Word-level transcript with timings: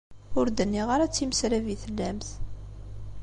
Ur 0.39 0.47
d-nniɣ 0.49 0.87
ara 0.95 1.05
d 1.09 1.11
timeslab 1.13 1.65
i 1.73 1.75
tellamt. 1.83 2.29